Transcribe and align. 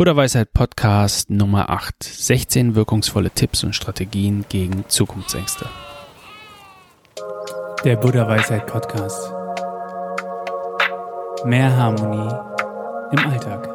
Buddha 0.00 0.16
Weisheit 0.16 0.54
Podcast 0.54 1.28
Nummer 1.28 1.68
8. 1.68 2.02
16 2.02 2.74
wirkungsvolle 2.74 3.30
Tipps 3.32 3.64
und 3.64 3.76
Strategien 3.76 4.46
gegen 4.48 4.88
Zukunftsängste. 4.88 5.68
Der 7.84 7.96
Buddha 7.96 8.26
Weisheit 8.26 8.66
Podcast. 8.66 9.30
Mehr 11.44 11.76
Harmonie 11.76 12.34
im 13.12 13.30
Alltag. 13.30 13.68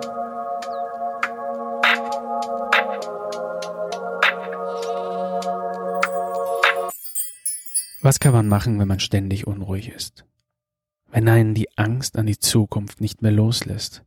Was 8.01 8.19
kann 8.19 8.33
man 8.33 8.47
machen, 8.47 8.79
wenn 8.79 8.87
man 8.87 8.99
ständig 8.99 9.45
unruhig 9.45 9.89
ist? 9.89 10.25
Wenn 11.11 11.29
einen 11.29 11.53
die 11.53 11.77
Angst 11.77 12.17
an 12.17 12.25
die 12.25 12.39
Zukunft 12.39 12.99
nicht 12.99 13.21
mehr 13.21 13.31
loslässt? 13.31 14.03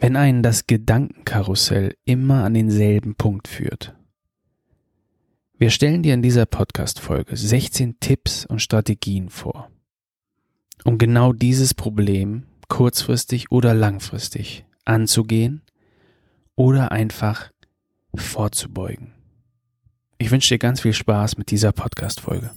Wenn 0.00 0.14
einen 0.14 0.44
das 0.44 0.68
Gedankenkarussell 0.68 1.96
immer 2.04 2.44
an 2.44 2.54
denselben 2.54 3.16
Punkt 3.16 3.48
führt. 3.48 3.96
Wir 5.58 5.70
stellen 5.70 6.04
dir 6.04 6.14
in 6.14 6.22
dieser 6.22 6.46
Podcast-Folge 6.46 7.36
16 7.36 7.98
Tipps 7.98 8.46
und 8.46 8.62
Strategien 8.62 9.28
vor, 9.28 9.72
um 10.84 10.98
genau 10.98 11.32
dieses 11.32 11.74
Problem 11.74 12.44
kurzfristig 12.68 13.50
oder 13.50 13.74
langfristig 13.74 14.64
anzugehen 14.84 15.62
oder 16.54 16.92
einfach 16.92 17.50
vorzubeugen. 18.14 19.14
Ich 20.18 20.30
wünsche 20.30 20.54
dir 20.54 20.58
ganz 20.58 20.80
viel 20.80 20.92
Spaß 20.92 21.38
mit 21.38 21.50
dieser 21.50 21.72
Podcast-Folge. 21.72 22.50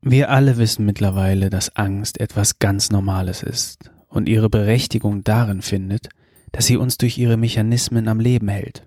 Wir 0.00 0.30
alle 0.30 0.56
wissen 0.58 0.84
mittlerweile, 0.84 1.50
dass 1.50 1.74
Angst 1.76 2.20
etwas 2.20 2.58
ganz 2.58 2.90
Normales 2.90 3.42
ist 3.42 3.90
und 4.08 4.28
ihre 4.28 4.48
Berechtigung 4.48 5.24
darin 5.24 5.60
findet, 5.60 6.08
dass 6.52 6.66
sie 6.66 6.76
uns 6.76 6.98
durch 6.98 7.18
ihre 7.18 7.36
Mechanismen 7.36 8.08
am 8.08 8.20
Leben 8.20 8.48
hält. 8.48 8.86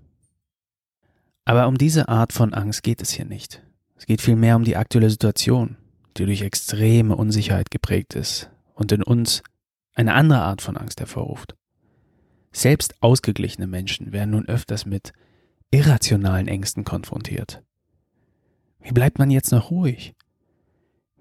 Aber 1.44 1.68
um 1.68 1.78
diese 1.78 2.08
Art 2.08 2.34
von 2.34 2.54
Angst 2.54 2.84
geht 2.84 3.02
es 3.02 3.12
hier 3.12 3.26
nicht. 3.26 3.62
Es 3.98 4.06
geht 4.06 4.22
vielmehr 4.22 4.56
um 4.56 4.64
die 4.64 4.78
aktuelle 4.78 5.10
Situation, 5.10 5.76
die 6.18 6.26
durch 6.26 6.42
extreme 6.42 7.16
Unsicherheit 7.16 7.72
geprägt 7.72 8.16
ist 8.16 8.50
und 8.74 8.92
in 8.92 9.04
uns 9.04 9.44
eine 9.94 10.14
andere 10.14 10.42
Art 10.42 10.62
von 10.62 10.78
Angst 10.78 11.00
hervorruft. 11.00 11.56
Selbst 12.54 12.96
ausgeglichene 13.02 13.68
Menschen 13.68 14.12
werden 14.12 14.32
nun 14.32 14.48
öfters 14.48 14.86
mit 14.86 15.14
irrationalen 15.72 16.48
Ängsten 16.48 16.84
konfrontiert. 16.84 17.62
Wie 18.80 18.92
bleibt 18.92 19.20
man 19.20 19.30
jetzt 19.30 19.52
noch 19.52 19.72
ruhig? 19.72 20.14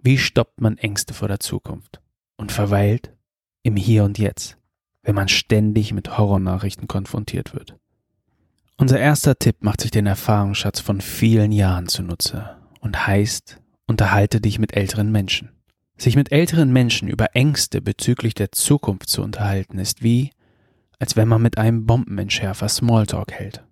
Wie 0.02 0.16
stoppt 0.16 0.62
man 0.62 0.78
Ängste 0.78 1.12
vor 1.12 1.28
der 1.28 1.40
Zukunft 1.40 2.00
und 2.36 2.52
verweilt 2.52 3.12
im 3.62 3.76
Hier 3.76 4.04
und 4.04 4.18
Jetzt, 4.18 4.56
wenn 5.02 5.14
man 5.14 5.28
ständig 5.28 5.92
mit 5.92 6.16
Horrornachrichten 6.16 6.88
konfrontiert 6.88 7.52
wird? 7.52 7.76
Unser 8.78 8.98
erster 8.98 9.38
Tipp 9.38 9.56
macht 9.60 9.82
sich 9.82 9.90
den 9.90 10.06
Erfahrungsschatz 10.06 10.80
von 10.80 11.02
vielen 11.02 11.52
Jahren 11.52 11.86
zunutze 11.86 12.56
und 12.80 13.06
heißt, 13.06 13.60
unterhalte 13.86 14.40
dich 14.40 14.58
mit 14.58 14.74
älteren 14.74 15.12
Menschen. 15.12 15.50
Sich 15.98 16.16
mit 16.16 16.32
älteren 16.32 16.72
Menschen 16.72 17.06
über 17.08 17.36
Ängste 17.36 17.82
bezüglich 17.82 18.32
der 18.32 18.52
Zukunft 18.52 19.10
zu 19.10 19.20
unterhalten, 19.20 19.78
ist 19.78 20.02
wie, 20.02 20.30
als 20.98 21.14
wenn 21.14 21.28
man 21.28 21.42
mit 21.42 21.58
einem 21.58 21.84
Bombenentschärfer 21.84 22.70
Smalltalk 22.70 23.32
hält. 23.32 23.66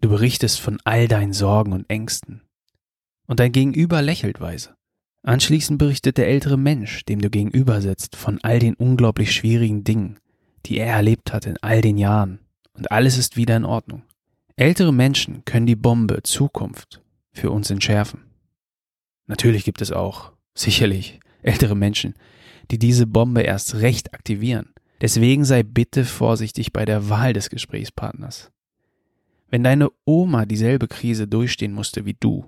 Du 0.00 0.08
berichtest 0.08 0.60
von 0.60 0.78
all 0.84 1.08
deinen 1.08 1.32
Sorgen 1.32 1.72
und 1.72 1.90
Ängsten. 1.90 2.42
Und 3.26 3.40
dein 3.40 3.50
Gegenüber 3.50 4.02
lächelt 4.02 4.40
weise. 4.40 4.75
Anschließend 5.26 5.80
berichtet 5.80 6.18
der 6.18 6.28
ältere 6.28 6.56
Mensch, 6.56 7.04
dem 7.04 7.20
du 7.20 7.30
gegenüber 7.30 7.80
sitzt, 7.80 8.14
von 8.14 8.38
all 8.44 8.60
den 8.60 8.74
unglaublich 8.74 9.32
schwierigen 9.32 9.82
Dingen, 9.82 10.20
die 10.66 10.78
er 10.78 10.86
erlebt 10.86 11.32
hat 11.32 11.46
in 11.46 11.56
all 11.62 11.80
den 11.80 11.98
Jahren, 11.98 12.38
und 12.74 12.92
alles 12.92 13.18
ist 13.18 13.36
wieder 13.36 13.56
in 13.56 13.64
Ordnung. 13.64 14.04
Ältere 14.54 14.92
Menschen 14.92 15.44
können 15.44 15.66
die 15.66 15.74
Bombe 15.74 16.22
Zukunft 16.22 17.02
für 17.32 17.50
uns 17.50 17.68
entschärfen. 17.70 18.22
Natürlich 19.26 19.64
gibt 19.64 19.82
es 19.82 19.90
auch, 19.90 20.30
sicherlich, 20.54 21.18
ältere 21.42 21.74
Menschen, 21.74 22.14
die 22.70 22.78
diese 22.78 23.08
Bombe 23.08 23.40
erst 23.40 23.74
recht 23.74 24.14
aktivieren. 24.14 24.74
Deswegen 25.00 25.44
sei 25.44 25.64
bitte 25.64 26.04
vorsichtig 26.04 26.72
bei 26.72 26.84
der 26.84 27.08
Wahl 27.08 27.32
des 27.32 27.50
Gesprächspartners. 27.50 28.52
Wenn 29.50 29.64
deine 29.64 29.90
Oma 30.04 30.46
dieselbe 30.46 30.86
Krise 30.86 31.26
durchstehen 31.26 31.72
musste 31.72 32.06
wie 32.06 32.14
du, 32.14 32.44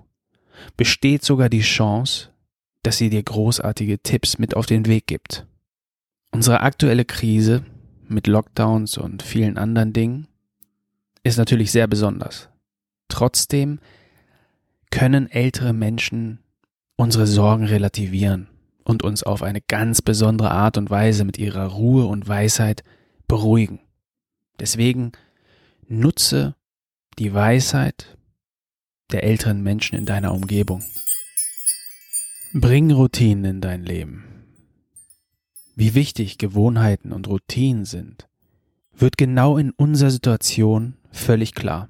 besteht 0.77 1.25
sogar 1.25 1.49
die 1.49 1.59
Chance, 1.59 2.29
dass 2.83 2.97
sie 2.97 3.09
dir 3.09 3.23
großartige 3.23 3.99
Tipps 3.99 4.37
mit 4.37 4.55
auf 4.55 4.65
den 4.65 4.85
Weg 4.85 5.07
gibt. 5.07 5.45
Unsere 6.31 6.61
aktuelle 6.61 7.05
Krise 7.05 7.65
mit 8.07 8.27
Lockdowns 8.27 8.97
und 8.97 9.23
vielen 9.23 9.57
anderen 9.57 9.93
Dingen 9.93 10.27
ist 11.23 11.37
natürlich 11.37 11.71
sehr 11.71 11.87
besonders. 11.87 12.49
Trotzdem 13.07 13.79
können 14.91 15.29
ältere 15.29 15.73
Menschen 15.73 16.39
unsere 16.95 17.27
Sorgen 17.27 17.65
relativieren 17.65 18.47
und 18.83 19.03
uns 19.03 19.23
auf 19.23 19.43
eine 19.43 19.61
ganz 19.61 20.01
besondere 20.01 20.51
Art 20.51 20.77
und 20.77 20.89
Weise 20.89 21.23
mit 21.25 21.37
ihrer 21.37 21.67
Ruhe 21.67 22.05
und 22.05 22.27
Weisheit 22.27 22.83
beruhigen. 23.27 23.79
Deswegen 24.59 25.11
nutze 25.87 26.55
die 27.17 27.33
Weisheit 27.33 28.17
der 29.11 29.23
älteren 29.23 29.61
Menschen 29.61 29.97
in 29.97 30.05
deiner 30.05 30.33
Umgebung. 30.33 30.83
Bring 32.53 32.89
Routinen 32.89 33.45
in 33.45 33.61
dein 33.61 33.83
Leben. 33.83 34.23
Wie 35.75 35.93
wichtig 35.93 36.39
Gewohnheiten 36.39 37.11
und 37.11 37.27
Routinen 37.27 37.85
sind, 37.85 38.27
wird 38.97 39.19
genau 39.19 39.59
in 39.59 39.69
unserer 39.69 40.09
Situation 40.09 40.95
völlig 41.11 41.53
klar. 41.53 41.89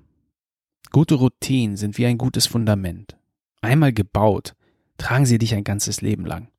Gute 0.92 1.16
Routinen 1.16 1.78
sind 1.78 1.98
wie 1.98 2.06
ein 2.06 2.18
gutes 2.18 2.46
Fundament. 2.46 3.16
Einmal 3.62 3.94
gebaut, 3.94 4.54
tragen 4.98 5.26
sie 5.26 5.38
dich 5.38 5.56
ein 5.56 5.64
ganzes 5.64 6.02
Leben 6.02 6.26
lang. 6.26 6.50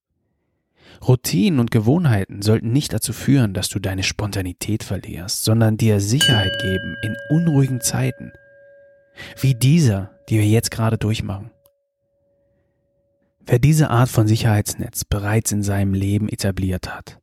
Routinen 1.06 1.60
und 1.60 1.70
Gewohnheiten 1.70 2.40
sollten 2.40 2.72
nicht 2.72 2.94
dazu 2.94 3.12
führen, 3.12 3.52
dass 3.52 3.68
du 3.68 3.80
deine 3.80 4.02
Spontanität 4.02 4.82
verlierst, 4.82 5.44
sondern 5.44 5.76
dir 5.76 6.00
Sicherheit 6.00 6.58
geben 6.62 6.96
in 7.02 7.16
unruhigen 7.28 7.82
Zeiten, 7.82 8.32
wie 9.38 9.54
dieser, 9.54 10.10
die 10.30 10.38
wir 10.38 10.46
jetzt 10.46 10.70
gerade 10.70 10.96
durchmachen. 10.96 11.50
Wer 13.50 13.58
diese 13.58 13.90
Art 13.90 14.08
von 14.08 14.28
Sicherheitsnetz 14.28 15.04
bereits 15.04 15.50
in 15.50 15.64
seinem 15.64 15.92
Leben 15.92 16.28
etabliert 16.28 16.94
hat, 16.94 17.20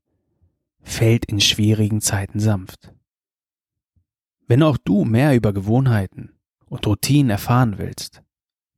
fällt 0.82 1.24
in 1.24 1.40
schwierigen 1.40 2.02
Zeiten 2.02 2.42
sanft. 2.42 2.94
Wenn 4.46 4.62
auch 4.62 4.76
du 4.76 5.06
mehr 5.06 5.34
über 5.34 5.54
Gewohnheiten 5.54 6.34
und 6.66 6.86
Routinen 6.86 7.30
erfahren 7.30 7.78
willst 7.78 8.24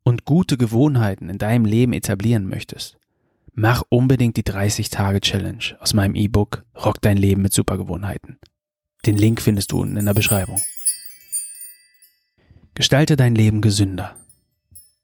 und 0.03 0.25
gute 0.25 0.57
Gewohnheiten 0.57 1.27
in 1.27 1.39
deinem 1.39 1.65
Leben 1.65 1.93
etablieren 1.93 2.47
möchtest, 2.47 2.99
mach 3.53 3.81
unbedingt 3.89 4.37
die 4.37 4.43
30-Tage-Challenge 4.43 5.75
aus 5.79 5.95
meinem 5.95 6.13
E-Book 6.13 6.63
Rock 6.75 7.01
dein 7.01 7.17
Leben 7.17 7.41
mit 7.41 7.53
Supergewohnheiten. 7.53 8.37
Den 9.07 9.17
Link 9.17 9.41
findest 9.41 9.71
du 9.71 9.81
unten 9.81 9.97
in 9.97 10.05
der 10.05 10.13
Beschreibung. 10.13 10.61
Gestalte 12.75 13.15
dein 13.15 13.33
Leben 13.33 13.61
gesünder. 13.61 14.15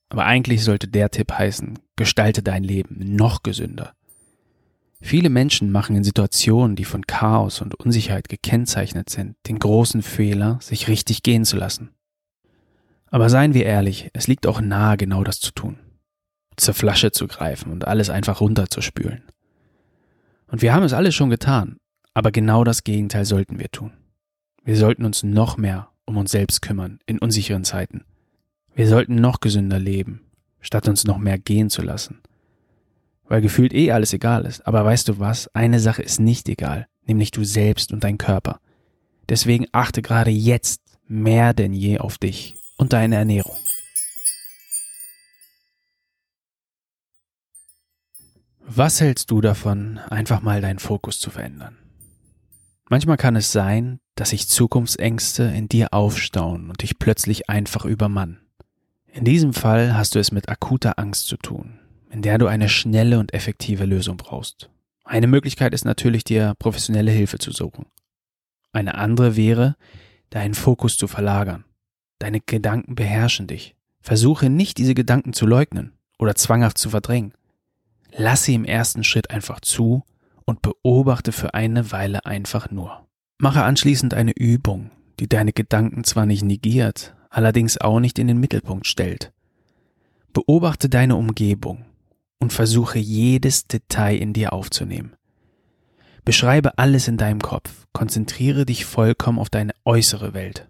Aber 0.10 0.26
eigentlich 0.26 0.64
sollte 0.64 0.88
der 0.88 1.10
Tipp 1.10 1.32
heißen, 1.32 1.80
gestalte 1.96 2.44
dein 2.44 2.64
Leben 2.64 3.16
noch 3.16 3.44
gesünder. 3.44 3.94
Viele 5.02 5.30
Menschen 5.30 5.72
machen 5.72 5.96
in 5.96 6.04
Situationen, 6.04 6.76
die 6.76 6.86
von 6.86 7.06
Chaos 7.06 7.62
und 7.62 7.76
Unsicherheit 7.76 8.30
gekennzeichnet 8.30 9.10
sind, 9.10 9.36
den 9.48 9.60
großen 9.60 10.02
Fehler, 10.02 10.58
sich 10.62 10.88
richtig 10.88 11.22
gehen 11.22 11.46
zu 11.46 11.58
lassen. 11.58 11.92
Aber 13.08 13.30
seien 13.30 13.54
wir 13.54 13.66
ehrlich, 13.66 14.10
es 14.14 14.28
liegt 14.28 14.48
auch 14.48 14.62
nahe, 14.62 14.98
genau 14.98 15.24
das 15.24 15.40
zu 15.40 15.52
tun. 15.52 15.78
Zur 16.58 16.74
Flasche 16.74 17.12
zu 17.12 17.28
greifen 17.28 17.72
und 17.72 17.88
alles 17.88 18.10
einfach 18.10 18.42
runterzuspülen. 18.42 19.24
Und 20.48 20.62
wir 20.62 20.74
haben 20.74 20.84
es 20.84 20.94
alle 20.94 21.12
schon 21.12 21.30
getan, 21.30 21.78
aber 22.14 22.32
genau 22.32 22.64
das 22.64 22.84
Gegenteil 22.84 23.26
sollten 23.26 23.60
wir 23.60 23.70
tun. 23.70 23.92
Wir 24.64 24.78
sollten 24.78 25.06
uns 25.06 25.22
noch 25.22 25.58
mehr 25.58 25.92
um 26.06 26.18
uns 26.18 26.32
selbst 26.32 26.62
kümmern 26.62 27.00
in 27.06 27.20
unsicheren 27.20 27.64
Zeiten. 27.64 28.06
Wir 28.76 28.90
sollten 28.90 29.16
noch 29.16 29.40
gesünder 29.40 29.80
leben, 29.80 30.20
statt 30.60 30.90
uns 30.90 31.06
noch 31.06 31.18
mehr 31.18 31.38
gehen 31.40 31.70
zu 31.70 31.82
lassen. 31.82 32.22
Weil 33.24 33.42
gefühlt 33.42 33.74
eh 33.74 33.94
alles 33.94 34.12
egal 34.12 34.46
ist. 34.46 34.68
Aber 34.68 34.84
weißt 34.84 35.08
du 35.08 35.18
was? 35.18 35.48
Eine 35.56 35.80
Sache 35.80 36.04
ist 36.04 36.20
nicht 36.20 36.50
egal, 36.50 36.88
nämlich 37.06 37.32
du 37.32 37.46
selbst 37.46 37.94
und 37.94 38.04
dein 38.04 38.18
Körper. 38.18 38.60
Deswegen 39.30 39.66
achte 39.72 40.02
gerade 40.02 40.30
jetzt 40.30 40.82
mehr 41.08 41.54
denn 41.54 41.72
je 41.72 42.00
auf 42.00 42.18
dich 42.18 42.58
und 42.76 42.92
deine 42.92 43.16
Ernährung. 43.16 43.56
Was 48.60 49.00
hältst 49.00 49.32
du 49.32 49.40
davon, 49.40 50.00
einfach 50.10 50.42
mal 50.42 50.60
deinen 50.60 50.80
Fokus 50.80 51.20
zu 51.20 51.30
verändern? 51.30 51.78
Manchmal 52.90 53.18
kann 53.18 53.38
es 53.38 53.54
sein, 53.54 54.00
dass 54.16 54.32
sich 54.32 54.50
Zukunftsängste 54.50 55.44
in 55.44 55.70
dir 55.70 55.94
aufstauen 55.94 56.70
und 56.70 56.82
dich 56.82 57.00
plötzlich 57.00 57.50
einfach 57.50 57.86
übermannen. 57.86 58.45
In 59.16 59.24
diesem 59.24 59.54
Fall 59.54 59.96
hast 59.96 60.14
du 60.14 60.20
es 60.20 60.34
mit 60.34 60.50
akuter 60.50 61.00
Angst 61.00 61.28
zu 61.28 61.38
tun, 61.38 61.80
in 62.10 62.22
der 62.22 62.38
du 62.38 62.48
eine 62.48 62.68
schnelle 62.68 63.18
und 63.18 63.34
effektive 63.34 63.86
Lösung 63.86 64.18
brauchst. 64.18 64.70
Eine 65.06 65.28
Möglichkeit 65.28 65.74
ist 65.74 65.86
natürlich, 65.86 66.26
dir 66.26 66.54
professionelle 66.60 67.12
Hilfe 67.12 67.38
zu 67.38 67.54
suchen. 67.54 67.86
Eine 68.74 68.96
andere 68.96 69.38
wäre, 69.38 69.78
deinen 70.32 70.54
Fokus 70.54 70.98
zu 70.98 71.08
verlagern. 71.08 71.64
Deine 72.20 72.42
Gedanken 72.42 72.96
beherrschen 72.96 73.48
dich. 73.48 73.78
Versuche 74.02 74.50
nicht, 74.50 74.78
diese 74.78 74.96
Gedanken 74.96 75.32
zu 75.32 75.46
leugnen 75.46 75.94
oder 76.20 76.36
zwanghaft 76.36 76.78
zu 76.78 76.90
verdrängen. 76.90 77.34
Lass 78.12 78.44
sie 78.44 78.54
im 78.54 78.66
ersten 78.66 79.06
Schritt 79.06 79.32
einfach 79.32 79.62
zu 79.62 80.04
und 80.44 80.62
beobachte 80.62 81.32
für 81.32 81.54
eine 81.54 81.94
Weile 81.94 82.26
einfach 82.26 82.70
nur. 82.70 83.08
Mache 83.38 83.64
anschließend 83.64 84.14
eine 84.14 84.34
Übung, 84.34 84.92
die 85.22 85.30
deine 85.30 85.54
Gedanken 85.54 86.04
zwar 86.04 86.26
nicht 86.26 86.44
negiert, 86.44 87.16
allerdings 87.36 87.78
auch 87.78 88.00
nicht 88.00 88.18
in 88.18 88.28
den 88.28 88.40
Mittelpunkt 88.40 88.88
stellt. 88.88 89.34
Beobachte 90.32 90.90
deine 90.90 91.16
Umgebung 91.16 91.86
und 92.40 92.54
versuche 92.54 92.98
jedes 92.98 93.68
Detail 93.68 94.18
in 94.18 94.34
dir 94.34 94.54
aufzunehmen. 94.54 95.16
Beschreibe 96.24 96.78
alles 96.78 97.08
in 97.08 97.18
deinem 97.18 97.42
Kopf, 97.42 97.88
konzentriere 97.94 98.66
dich 98.66 98.86
vollkommen 98.86 99.40
auf 99.40 99.50
deine 99.50 99.74
äußere 99.84 100.34
Welt. 100.34 100.70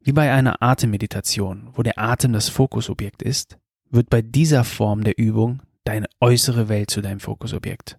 Wie 0.00 0.12
bei 0.12 0.30
einer 0.32 0.62
Atemmeditation, 0.62 1.70
wo 1.72 1.82
der 1.82 1.98
Atem 1.98 2.32
das 2.32 2.48
Fokusobjekt 2.48 3.22
ist, 3.22 3.58
wird 3.90 4.10
bei 4.10 4.22
dieser 4.22 4.64
Form 4.64 5.04
der 5.04 5.18
Übung 5.18 5.62
deine 5.84 6.06
äußere 6.20 6.68
Welt 6.68 6.90
zu 6.90 7.00
deinem 7.00 7.20
Fokusobjekt. 7.20 7.98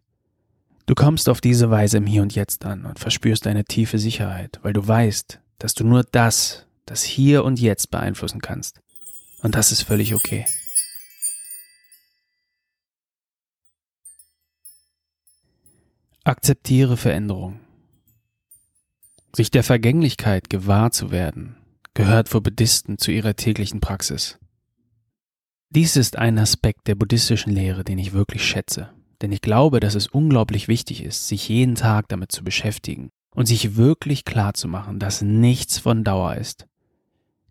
Du 0.86 0.96
kommst 0.96 1.28
auf 1.28 1.42
diese 1.42 1.70
Weise 1.70 1.98
im 1.98 2.06
Hier 2.06 2.22
und 2.22 2.34
Jetzt 2.36 2.66
an 2.66 2.86
und 2.86 3.00
verspürst 3.00 3.48
eine 3.48 3.66
tiefe 3.66 4.00
Sicherheit, 4.00 4.60
weil 4.62 4.74
du 4.74 4.88
weißt, 4.88 5.40
dass 5.58 5.74
du 5.74 5.84
nur 5.84 6.04
das, 6.04 6.66
das 6.90 7.04
Hier 7.04 7.44
und 7.44 7.60
Jetzt 7.60 7.92
beeinflussen 7.92 8.42
kannst. 8.42 8.82
Und 9.42 9.56
das 9.56 9.72
ist 9.72 9.84
völlig 9.84 10.14
okay. 10.16 10.46
Akzeptiere 16.24 16.98
Veränderung. 16.98 17.60
Sich 19.34 19.52
der 19.52 19.64
Vergänglichkeit 19.64 20.50
gewahr 20.50 20.92
zu 20.92 21.12
werden, 21.12 21.56
gehört 21.94 22.30
für 22.30 22.42
Buddhisten 22.42 22.98
zu 22.98 23.12
ihrer 23.12 23.36
täglichen 23.36 23.80
Praxis. 23.80 24.38
Dies 25.70 25.96
ist 25.96 26.18
ein 26.18 26.40
Aspekt 26.40 26.88
der 26.88 26.96
buddhistischen 26.96 27.54
Lehre, 27.54 27.84
den 27.84 28.00
ich 28.00 28.14
wirklich 28.14 28.44
schätze. 28.44 28.92
Denn 29.22 29.32
ich 29.32 29.42
glaube, 29.42 29.80
dass 29.80 29.96
es 29.96 30.08
unglaublich 30.08 30.68
wichtig 30.68 31.04
ist, 31.04 31.28
sich 31.28 31.50
jeden 31.50 31.76
Tag 31.76 32.08
damit 32.10 32.32
zu 32.32 32.44
beschäftigen 32.44 33.10
und 33.36 33.48
sich 33.48 33.76
wirklich 33.76 34.26
klar 34.26 34.54
zu 34.54 34.68
machen, 34.68 35.00
dass 35.00 35.22
nichts 35.22 35.78
von 35.78 36.04
Dauer 36.04 36.36
ist. 36.36 36.69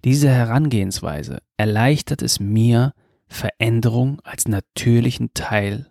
Diese 0.04 0.28
Herangehensweise 0.28 1.38
erleichtert 1.56 2.22
es 2.22 2.40
mir, 2.40 2.92
Veränderung 3.26 4.20
als 4.24 4.48
natürlichen 4.48 5.34
Teil 5.34 5.90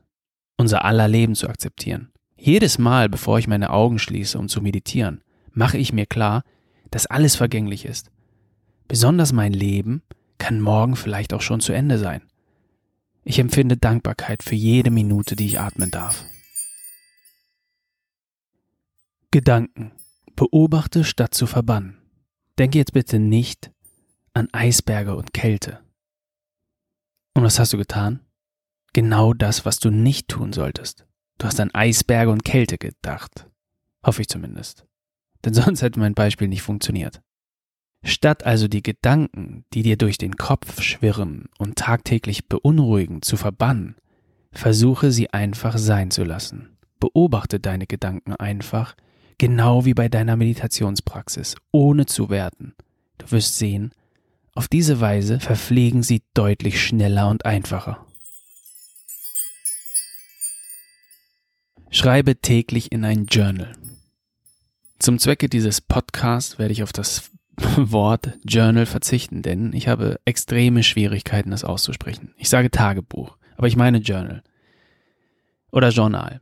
unser 0.57 0.85
aller 0.85 1.07
Leben 1.07 1.35
zu 1.35 1.47
akzeptieren. 1.47 2.11
Jedes 2.35 2.77
Mal, 2.77 3.09
bevor 3.09 3.39
ich 3.39 3.47
meine 3.47 3.69
Augen 3.69 3.99
schließe, 3.99 4.37
um 4.37 4.47
zu 4.47 4.61
meditieren, 4.61 5.21
mache 5.51 5.77
ich 5.77 5.93
mir 5.93 6.05
klar, 6.05 6.43
dass 6.89 7.05
alles 7.05 7.35
vergänglich 7.35 7.85
ist. 7.85 8.11
Besonders 8.87 9.33
mein 9.33 9.53
Leben 9.53 10.01
kann 10.37 10.61
morgen 10.61 10.95
vielleicht 10.95 11.33
auch 11.33 11.41
schon 11.41 11.59
zu 11.59 11.73
Ende 11.73 11.97
sein. 11.97 12.21
Ich 13.23 13.39
empfinde 13.39 13.75
Dankbarkeit 13.75 14.41
für 14.41 14.55
jede 14.55 14.89
Minute, 14.89 15.35
die 15.35 15.45
ich 15.45 15.59
atmen 15.59 15.91
darf. 15.91 16.23
Gedanken. 19.31 19.91
Beobachte 20.35 21.03
statt 21.03 21.33
zu 21.33 21.47
verbannen. 21.47 21.97
Denke 22.57 22.77
jetzt 22.77 22.93
bitte 22.93 23.19
nicht 23.19 23.71
an 24.37 24.49
Eisberge 24.51 25.15
und 25.15 25.33
Kälte. 25.33 25.79
Und 27.33 27.43
was 27.43 27.57
hast 27.57 27.73
du 27.73 27.77
getan? 27.77 28.19
Genau 28.93 29.33
das, 29.33 29.65
was 29.65 29.79
du 29.79 29.89
nicht 29.89 30.27
tun 30.27 30.53
solltest. 30.53 31.07
Du 31.39 31.47
hast 31.47 31.59
an 31.59 31.73
Eisberge 31.73 32.31
und 32.31 32.45
Kälte 32.45 32.77
gedacht. 32.77 33.49
Hoffe 34.05 34.21
ich 34.21 34.27
zumindest. 34.27 34.85
Denn 35.43 35.53
sonst 35.55 35.81
hätte 35.81 35.99
mein 35.99 36.13
Beispiel 36.13 36.47
nicht 36.47 36.61
funktioniert. 36.61 37.21
Statt 38.03 38.45
also 38.45 38.67
die 38.67 38.83
Gedanken, 38.83 39.65
die 39.73 39.81
dir 39.81 39.97
durch 39.97 40.19
den 40.19 40.35
Kopf 40.35 40.81
schwirren 40.83 41.49
und 41.57 41.75
tagtäglich 41.75 42.47
beunruhigen, 42.47 43.23
zu 43.23 43.37
verbannen, 43.37 43.95
versuche 44.51 45.11
sie 45.11 45.33
einfach 45.33 45.79
sein 45.79 46.11
zu 46.11 46.23
lassen. 46.23 46.77
Beobachte 46.99 47.59
deine 47.59 47.87
Gedanken 47.87 48.33
einfach, 48.33 48.95
genau 49.39 49.85
wie 49.85 49.95
bei 49.95 50.09
deiner 50.09 50.35
Meditationspraxis, 50.35 51.55
ohne 51.71 52.05
zu 52.05 52.29
werten. 52.29 52.75
Du 53.17 53.31
wirst 53.31 53.57
sehen, 53.57 53.93
auf 54.57 54.67
diese 54.67 54.99
Weise 54.99 55.39
verpflegen 55.39 56.01
sie 56.01 56.23
deutlich 56.33 56.83
schneller 56.83 57.29
und 57.29 57.45
einfacher. 57.45 58.07
Schreibe 61.91 62.37
täglich 62.37 62.91
in 62.91 63.05
ein 63.05 63.27
Journal. 63.27 63.73
Zum 64.97 65.19
Zwecke 65.19 65.47
dieses 65.47 65.79
Podcasts 65.79 66.57
werde 66.57 66.71
ich 66.71 66.81
auf 66.81 66.91
das 66.91 67.29
Wort 67.77 68.33
Journal 68.43 68.87
verzichten, 68.87 69.43
denn 69.43 69.73
ich 69.73 69.87
habe 69.87 70.19
extreme 70.25 70.81
Schwierigkeiten, 70.81 71.51
das 71.51 71.63
auszusprechen. 71.63 72.33
Ich 72.37 72.49
sage 72.49 72.71
Tagebuch, 72.71 73.37
aber 73.57 73.67
ich 73.67 73.75
meine 73.75 73.99
Journal 73.99 74.43
oder 75.71 75.89
Journal. 75.89 76.41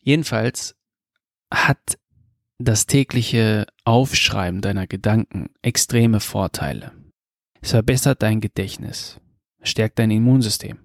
Jedenfalls 0.00 0.76
hat 1.50 1.98
das 2.58 2.84
tägliche 2.84 3.66
Aufschreiben 3.84 4.60
deiner 4.60 4.86
Gedanken 4.86 5.48
extreme 5.62 6.20
Vorteile. 6.20 6.92
Es 7.62 7.70
verbessert 7.70 8.22
dein 8.22 8.40
Gedächtnis, 8.40 9.18
stärkt 9.62 9.98
dein 9.98 10.10
Immunsystem, 10.10 10.78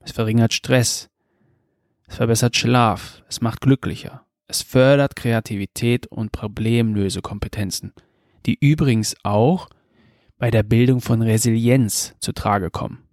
es 0.00 0.12
verringert 0.12 0.54
Stress, 0.54 1.10
es 2.06 2.16
verbessert 2.16 2.56
Schlaf, 2.56 3.22
es 3.28 3.42
macht 3.42 3.60
glücklicher, 3.60 4.24
es 4.46 4.62
fördert 4.62 5.16
Kreativität 5.16 6.06
und 6.06 6.32
Problemlösekompetenzen 6.32 7.92
die 8.48 8.58
übrigens 8.60 9.14
auch 9.24 9.68
bei 10.38 10.50
der 10.50 10.62
Bildung 10.62 11.02
von 11.02 11.20
Resilienz 11.20 12.14
zu 12.18 12.32
Trage 12.32 12.70
kommen. 12.70 13.04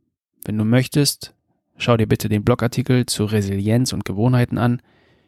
Wenn 0.45 0.57
du 0.57 0.63
möchtest, 0.63 1.35
schau 1.75 1.97
dir 1.97 2.07
bitte 2.07 2.29
den 2.29 2.45
Blogartikel 2.45 3.05
zu 3.05 3.25
Resilienz 3.25 3.91
und 3.91 4.05
Gewohnheiten 4.05 4.57
an. 4.57 4.81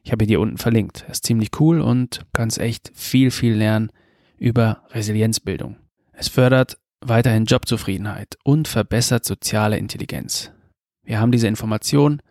Ich 0.04 0.14
habe 0.14 0.24
ihn 0.24 0.30
dir 0.30 0.40
unten 0.40 0.58
verlinkt. 0.58 1.04
Er 1.08 1.12
ist 1.12 1.26
ziemlich 1.26 1.50
cool 1.60 1.82
und 1.82 2.22
kannst 2.32 2.58
echt 2.58 2.92
viel, 2.94 3.32
viel 3.32 3.56
lernen 3.56 3.92
über 4.38 4.84
Resilienzbildung. 4.92 5.76
Es 6.14 6.30
fördert 6.30 6.78
weiterhin 7.02 7.46
Jobzufriedenheit 7.46 8.38
und 8.44 8.68
verbessert 8.68 9.26
soziale 9.26 9.78
Intelligenz. 9.78 10.52
Wir 11.04 11.20
haben 11.20 11.32
diese 11.32 11.48
Information 11.48 12.22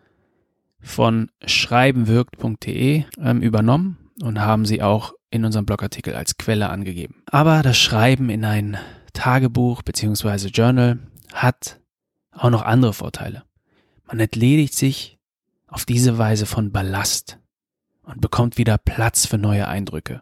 von 0.79 1.29
schreibenwirkt.de 1.45 3.03
ähm, 3.19 3.41
übernommen 3.41 4.11
und 4.21 4.39
haben 4.39 4.65
sie 4.65 4.81
auch 4.81 5.13
in 5.29 5.45
unserem 5.45 5.65
Blogartikel 5.65 6.15
als 6.15 6.37
Quelle 6.37 6.69
angegeben. 6.69 7.23
Aber 7.29 7.61
das 7.63 7.77
Schreiben 7.77 8.29
in 8.29 8.45
ein 8.45 8.77
Tagebuch 9.13 9.81
bzw. 9.81 10.47
Journal 10.47 10.99
hat 11.33 11.79
auch 12.31 12.49
noch 12.49 12.61
andere 12.61 12.93
Vorteile. 12.93 13.43
Man 14.05 14.19
entledigt 14.19 14.73
sich 14.73 15.17
auf 15.67 15.85
diese 15.85 16.17
Weise 16.17 16.45
von 16.45 16.71
Ballast 16.71 17.39
und 18.03 18.21
bekommt 18.21 18.57
wieder 18.57 18.77
Platz 18.77 19.25
für 19.25 19.37
neue 19.37 19.67
Eindrücke. 19.67 20.21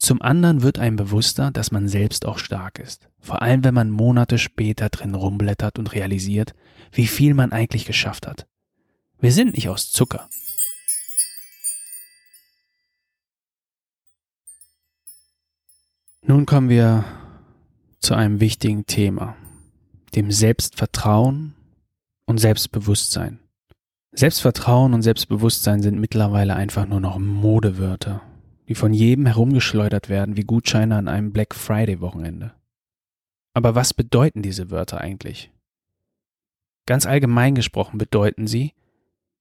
Zum 0.00 0.22
anderen 0.22 0.62
wird 0.62 0.78
einem 0.78 0.96
bewusster, 0.96 1.50
dass 1.50 1.72
man 1.72 1.86
selbst 1.86 2.24
auch 2.24 2.38
stark 2.38 2.78
ist. 2.78 3.10
Vor 3.20 3.42
allem, 3.42 3.62
wenn 3.64 3.74
man 3.74 3.90
Monate 3.90 4.38
später 4.38 4.88
drin 4.88 5.14
rumblättert 5.14 5.78
und 5.78 5.92
realisiert, 5.92 6.54
wie 6.90 7.06
viel 7.06 7.34
man 7.34 7.52
eigentlich 7.52 7.84
geschafft 7.84 8.26
hat. 8.26 8.46
Wir 9.18 9.30
sind 9.30 9.54
nicht 9.54 9.68
aus 9.68 9.92
Zucker. 9.92 10.30
Nun 16.22 16.46
kommen 16.46 16.70
wir 16.70 17.04
zu 17.98 18.14
einem 18.14 18.40
wichtigen 18.40 18.86
Thema, 18.86 19.36
dem 20.14 20.30
Selbstvertrauen 20.30 21.54
und 22.24 22.38
Selbstbewusstsein. 22.38 23.38
Selbstvertrauen 24.12 24.94
und 24.94 25.02
Selbstbewusstsein 25.02 25.82
sind 25.82 26.00
mittlerweile 26.00 26.56
einfach 26.56 26.86
nur 26.86 27.00
noch 27.00 27.18
Modewörter, 27.18 28.22
die 28.70 28.76
von 28.76 28.94
jedem 28.94 29.26
herumgeschleudert 29.26 30.08
werden 30.08 30.36
wie 30.36 30.44
Gutscheine 30.44 30.94
an 30.94 31.08
einem 31.08 31.32
Black 31.32 31.56
Friday 31.56 32.00
Wochenende. 32.00 32.54
Aber 33.52 33.74
was 33.74 33.92
bedeuten 33.92 34.42
diese 34.42 34.70
Wörter 34.70 35.00
eigentlich? 35.00 35.50
Ganz 36.86 37.04
allgemein 37.04 37.56
gesprochen 37.56 37.98
bedeuten 37.98 38.46
sie, 38.46 38.74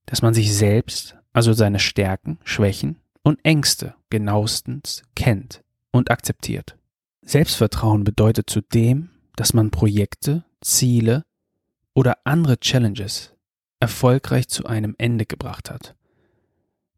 dass 0.07 0.23
man 0.23 0.33
sich 0.33 0.51
selbst, 0.51 1.15
also 1.31 1.53
seine 1.53 1.77
Stärken, 1.77 2.39
Schwächen 2.43 3.01
und 3.21 3.37
Ängste 3.43 3.93
genauestens 4.09 5.03
kennt 5.15 5.63
und 5.91 6.09
akzeptiert. 6.09 6.75
Selbstvertrauen 7.21 8.03
bedeutet 8.03 8.49
zudem, 8.49 9.11
dass 9.35 9.53
man 9.53 9.69
Projekte, 9.69 10.43
Ziele 10.59 11.23
oder 11.93 12.17
andere 12.23 12.59
Challenges 12.59 13.35
erfolgreich 13.79 14.47
zu 14.47 14.65
einem 14.65 14.95
Ende 14.97 15.27
gebracht 15.27 15.69
hat. 15.69 15.93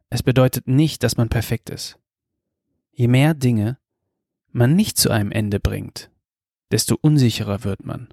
Es 0.09 0.23
bedeutet 0.23 0.69
nicht, 0.69 1.03
dass 1.03 1.17
man 1.17 1.27
perfekt 1.27 1.69
ist. 1.69 1.97
Je 2.91 3.07
mehr 3.07 3.33
Dinge 3.33 3.77
man 4.51 4.75
nicht 4.75 4.98
zu 4.98 5.10
einem 5.10 5.31
Ende 5.31 5.60
bringt, 5.60 6.12
desto 6.71 6.98
unsicherer 7.00 7.63
wird 7.63 7.86
man. 7.86 8.10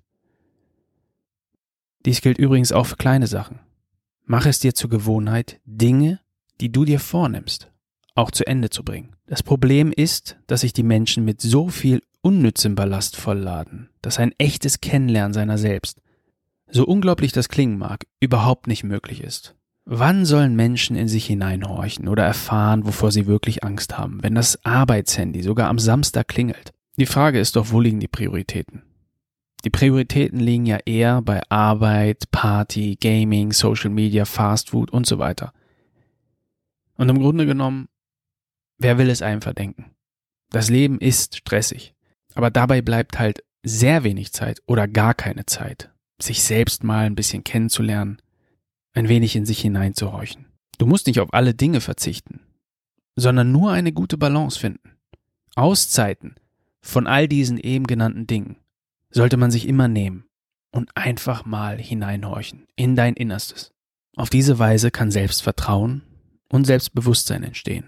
Dies 2.07 2.21
gilt 2.21 2.39
übrigens 2.39 2.73
auch 2.73 2.87
für 2.87 2.97
kleine 2.97 3.27
Sachen. 3.27 3.61
Mach 4.25 4.47
es 4.47 4.61
dir 4.61 4.75
zur 4.75 4.91
Gewohnheit, 4.91 5.61
Dinge 5.65 6.21
die 6.61 6.73
du 6.73 6.85
dir 6.85 7.01
vornimmst, 7.01 7.71
auch 8.15 8.31
zu 8.31 8.47
Ende 8.47 8.71
zu 8.71 8.83
bringen. 8.85 9.17
Das 9.27 9.43
Problem 9.43 9.93
ist, 9.93 10.37
dass 10.47 10.63
sich 10.63 10.73
die 10.73 10.83
Menschen 10.83 11.25
mit 11.25 11.41
so 11.41 11.69
viel 11.69 12.03
unnützem 12.21 12.75
Ballast 12.75 13.17
vollladen, 13.17 13.91
dass 14.03 14.19
ein 14.19 14.33
echtes 14.39 14.81
Kennenlernen 14.81 15.33
seiner 15.33 15.59
selbst, 15.59 16.01
so 16.71 16.85
unglaublich 16.85 17.33
das 17.33 17.49
klingen 17.49 17.79
mag, 17.79 18.07
überhaupt 18.21 18.67
nicht 18.67 18.85
möglich 18.85 19.23
ist. 19.23 19.55
Wann 19.91 20.27
sollen 20.27 20.55
Menschen 20.55 20.97
in 20.97 21.09
sich 21.09 21.25
hineinhorchen 21.25 22.09
oder 22.09 22.23
erfahren, 22.23 22.85
wovor 22.85 23.11
sie 23.11 23.27
wirklich 23.27 23.65
Angst 23.65 23.97
haben, 23.97 24.23
wenn 24.23 24.35
das 24.35 24.63
Arbeitshandy 24.63 25.43
sogar 25.43 25.71
am 25.71 25.79
Samstag 25.79 26.29
klingelt? 26.29 26.75
Die 26.99 27.07
Frage 27.07 27.41
ist 27.41 27.57
doch, 27.57 27.71
wo 27.71 27.81
liegen 27.81 27.99
die 27.99 28.07
Prioritäten? 28.07 28.83
Die 29.65 29.71
Prioritäten 29.71 30.41
liegen 30.41 30.67
ja 30.67 30.77
eher 30.85 31.23
bei 31.23 31.41
Arbeit, 31.49 32.31
Party, 32.31 32.99
Gaming, 33.01 33.53
Social 33.53 33.89
Media, 33.89 34.27
Fast 34.27 34.71
Food 34.71 34.91
und 34.91 35.07
so 35.07 35.19
weiter. 35.19 35.55
Und 36.99 37.09
im 37.09 37.19
Grunde 37.19 37.47
genommen, 37.47 37.89
wer 38.77 38.99
will 38.99 39.09
es 39.09 39.23
einem 39.23 39.41
verdenken? 39.41 39.87
Das 40.51 40.69
Leben 40.69 40.99
ist 40.99 41.35
stressig, 41.37 41.95
aber 42.35 42.51
dabei 42.51 42.83
bleibt 42.83 43.19
halt 43.19 43.43
sehr 43.63 44.05
wenig 44.05 44.35
Zeit 44.35 44.61
oder 44.67 44.87
gar 44.87 45.15
keine 45.15 45.47
Zeit, 45.47 45.91
sich 46.21 46.43
selbst 46.43 46.85
mal 46.85 47.07
ein 47.07 47.15
bisschen 47.15 47.43
kennenzulernen, 47.43 48.21
ein 48.99 49.09
wenig 49.09 49.37
in 49.37 49.47
sich 49.47 49.61
hineinzuhorchen. 49.61 50.47
Du 50.79 50.87
musst 50.87 51.07
nicht 51.07 51.21
auf 51.21 51.33
alle 51.33 51.55
Dinge 51.55 51.81
verzichten, 51.81 52.41
sondern 53.15 53.53
nur 53.53 53.71
eine 53.71 53.93
gute 53.93 54.19
Balance 54.19 54.59
finden. 54.59 54.97
Auszeiten 55.55 56.35
von 56.81 57.07
all 57.07 57.29
diesen 57.29 57.59
eben 57.59 57.87
genannten 57.87 58.27
Dingen 58.27 58.57
sollte 59.11 59.37
man 59.37 59.53
sich 59.53 59.69
immer 59.69 59.87
nehmen 59.87 60.25
und 60.73 60.91
einfach 60.97 61.47
mal 61.47 61.79
hineinhorchen 61.79 62.67
in 62.75 62.97
dein 62.97 63.15
Innerstes. 63.15 63.73
Auf 64.17 64.31
diese 64.31 64.59
Weise 64.59 64.91
kann 64.91 65.13
Selbstvertrauen 65.13 66.03
und 66.49 66.65
Selbstbewusstsein 66.65 67.45
entstehen. 67.45 67.85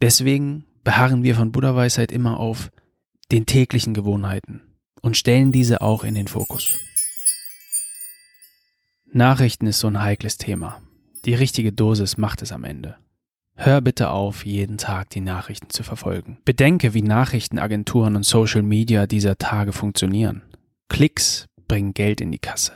Deswegen 0.00 0.64
beharren 0.84 1.24
wir 1.24 1.34
von 1.34 1.50
Buddha-Weisheit 1.50 2.12
immer 2.12 2.38
auf 2.38 2.70
den 3.32 3.46
täglichen 3.46 3.94
Gewohnheiten 3.94 4.62
und 5.02 5.16
stellen 5.16 5.50
diese 5.50 5.80
auch 5.80 6.04
in 6.04 6.14
den 6.14 6.28
Fokus. 6.28 6.85
Nachrichten 9.16 9.66
ist 9.66 9.78
so 9.78 9.86
ein 9.86 10.02
heikles 10.02 10.36
Thema. 10.36 10.82
Die 11.24 11.34
richtige 11.34 11.72
Dosis 11.72 12.18
macht 12.18 12.42
es 12.42 12.52
am 12.52 12.64
Ende. 12.64 12.96
Hör 13.54 13.80
bitte 13.80 14.10
auf, 14.10 14.44
jeden 14.44 14.76
Tag 14.76 15.08
die 15.08 15.22
Nachrichten 15.22 15.70
zu 15.70 15.82
verfolgen. 15.82 16.36
Bedenke, 16.44 16.92
wie 16.92 17.00
Nachrichtenagenturen 17.00 18.14
und 18.14 18.26
Social 18.26 18.60
Media 18.60 19.06
dieser 19.06 19.38
Tage 19.38 19.72
funktionieren. 19.72 20.42
Klicks 20.90 21.46
bringen 21.66 21.94
Geld 21.94 22.20
in 22.20 22.30
die 22.30 22.38
Kasse. 22.38 22.72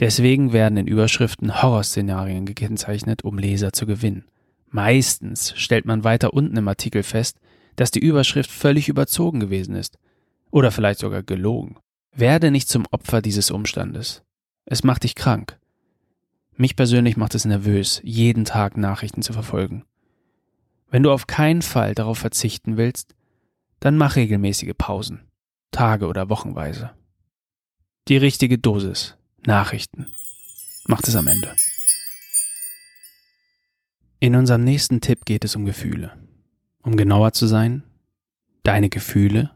Deswegen 0.00 0.54
werden 0.54 0.78
in 0.78 0.86
Überschriften 0.86 1.62
Horrorszenarien 1.62 2.46
gekennzeichnet, 2.46 3.22
um 3.22 3.36
Leser 3.36 3.74
zu 3.74 3.84
gewinnen. 3.84 4.24
Meistens 4.70 5.52
stellt 5.58 5.84
man 5.84 6.04
weiter 6.04 6.32
unten 6.32 6.56
im 6.56 6.68
Artikel 6.68 7.02
fest, 7.02 7.38
dass 7.76 7.90
die 7.90 8.00
Überschrift 8.00 8.50
völlig 8.50 8.88
überzogen 8.88 9.40
gewesen 9.40 9.74
ist. 9.74 9.98
Oder 10.50 10.70
vielleicht 10.70 11.00
sogar 11.00 11.22
gelogen. 11.22 11.76
Werde 12.16 12.50
nicht 12.50 12.70
zum 12.70 12.86
Opfer 12.90 13.20
dieses 13.20 13.50
Umstandes. 13.50 14.22
Es 14.66 14.84
macht 14.84 15.04
dich 15.04 15.14
krank. 15.14 15.58
Mich 16.56 16.76
persönlich 16.76 17.16
macht 17.16 17.34
es 17.34 17.44
nervös, 17.44 18.00
jeden 18.04 18.44
Tag 18.44 18.76
Nachrichten 18.76 19.22
zu 19.22 19.32
verfolgen. 19.32 19.84
Wenn 20.88 21.02
du 21.02 21.10
auf 21.10 21.26
keinen 21.26 21.62
Fall 21.62 21.94
darauf 21.94 22.18
verzichten 22.18 22.76
willst, 22.76 23.14
dann 23.80 23.96
mach 23.96 24.16
regelmäßige 24.16 24.72
Pausen, 24.78 25.20
Tage 25.72 26.06
oder 26.06 26.28
Wochenweise. 26.28 26.92
Die 28.08 28.16
richtige 28.16 28.58
Dosis, 28.58 29.16
Nachrichten, 29.44 30.06
macht 30.86 31.08
es 31.08 31.16
am 31.16 31.26
Ende. 31.26 31.54
In 34.20 34.36
unserem 34.36 34.64
nächsten 34.64 35.00
Tipp 35.00 35.24
geht 35.24 35.44
es 35.44 35.56
um 35.56 35.64
Gefühle. 35.64 36.16
Um 36.82 36.96
genauer 36.96 37.32
zu 37.32 37.46
sein, 37.46 37.82
deine 38.62 38.88
Gefühle 38.88 39.50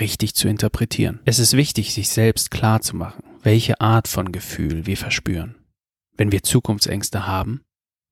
richtig 0.00 0.34
zu 0.34 0.48
interpretieren. 0.48 1.20
Es 1.24 1.38
ist 1.38 1.56
wichtig, 1.56 1.94
sich 1.94 2.08
selbst 2.08 2.50
klar 2.50 2.80
zu 2.80 2.96
machen, 2.96 3.22
welche 3.42 3.80
Art 3.80 4.08
von 4.08 4.32
Gefühl 4.32 4.86
wir 4.86 4.96
verspüren 4.96 5.56
wenn 6.16 6.32
wir 6.32 6.42
Zukunftsängste 6.42 7.26
haben 7.26 7.62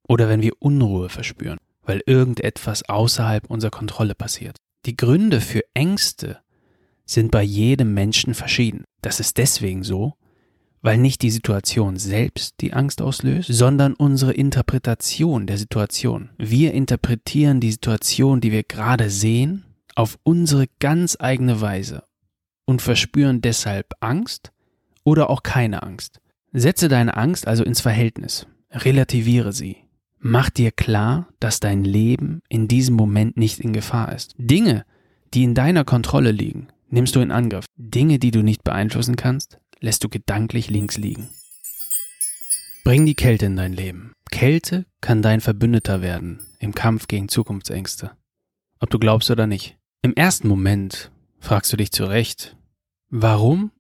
oder 0.07 0.29
wenn 0.29 0.43
wir 0.43 0.53
Unruhe 0.59 1.09
verspüren, 1.09 1.59
weil 1.83 2.03
irgendetwas 2.07 2.89
außerhalb 2.89 3.49
unserer 3.49 3.71
Kontrolle 3.71 4.15
passiert. 4.15 4.57
Die 4.87 4.97
Gründe 4.97 5.41
für 5.41 5.63
Ängste 5.75 6.39
sind 7.05 7.31
bei 7.31 7.43
jedem 7.43 7.95
Menschen 7.95 8.35
verschieden. 8.35 8.85
Das 9.03 9.21
ist 9.21 9.39
deswegen 9.39 9.83
so, 9.83 10.15
weil 10.83 10.97
nicht 10.97 11.23
die 11.23 11.31
Situation 11.31 11.97
selbst 11.99 12.55
die 12.61 12.73
Angst 12.73 13.03
auslöst, 13.03 13.49
sondern 13.53 13.95
unsere 13.95 14.33
Interpretation 14.33 15.47
der 15.47 15.59
Situation. 15.59 16.31
Wir 16.39 16.73
interpretieren 16.73 17.61
die 17.61 17.73
Situation, 17.73 18.41
die 18.41 18.53
wir 18.53 18.63
gerade 18.63 19.11
sehen, 19.11 19.65
auf 19.95 20.19
unsere 20.23 20.67
ganz 20.79 21.17
eigene 21.21 21.61
Weise 21.61 22.05
und 22.65 22.81
verspüren 22.81 23.43
deshalb 23.43 23.93
Angst 24.01 24.53
oder 25.05 25.31
auch 25.31 25.43
keine 25.43 25.83
Angst. 25.83 26.21
Setze 26.53 26.89
deine 26.89 27.17
Angst 27.17 27.47
also 27.47 27.65
ins 27.65 27.81
Verhältnis, 27.81 28.47
relativiere 28.73 29.53
sie. 29.53 29.77
Mach 30.19 30.51
dir 30.51 30.71
klar, 30.71 31.29
dass 31.41 31.61
dein 31.61 31.85
Leben 31.85 32.43
in 32.49 32.69
diesem 32.69 32.95
Moment 32.95 33.37
nicht 33.37 33.61
in 33.61 33.73
Gefahr 33.73 34.13
ist. 34.13 34.35
Dinge, 34.37 34.85
die 35.33 35.45
in 35.45 35.55
deiner 35.55 35.85
Kontrolle 35.85 36.33
liegen, 36.33 36.69
nimmst 36.89 37.17
du 37.17 37.21
in 37.21 37.31
Angriff. 37.31 37.65
Dinge, 37.77 38.19
die 38.19 38.31
du 38.31 38.43
nicht 38.43 38.63
beeinflussen 38.63 39.17
kannst, 39.17 39.59
lässt 39.81 40.05
du 40.05 40.09
gedanklich 40.09 40.69
links 40.69 40.99
liegen. 40.99 41.29
Bring 42.85 43.07
die 43.07 43.15
Kälte 43.15 43.47
in 43.47 43.57
dein 43.57 43.73
Leben. 43.73 44.13
Kälte 44.31 44.87
kann 45.01 45.23
dein 45.23 45.41
Verbündeter 45.41 46.03
werden 46.03 46.41
im 46.59 46.75
Kampf 46.75 47.09
gegen 47.09 47.29
Zukunftsängste. 47.29 48.13
Ob 48.79 48.91
du 48.91 48.99
glaubst 48.99 49.31
oder 49.31 49.47
nicht. 49.47 49.77
Im 50.03 50.15
ersten 50.15 50.49
Moment 50.49 51.11
fragst 51.39 51.73
du 51.73 51.77
dich 51.77 51.93
zurecht, 51.93 52.57
warum 53.09 53.71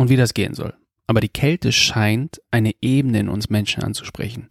und 0.00 0.08
wie 0.08 0.16
das 0.16 0.32
gehen 0.32 0.54
soll. 0.54 0.72
Aber 1.06 1.20
die 1.20 1.28
Kälte 1.28 1.72
scheint 1.72 2.40
eine 2.50 2.72
Ebene 2.80 3.20
in 3.20 3.28
uns 3.28 3.50
Menschen 3.50 3.82
anzusprechen, 3.82 4.48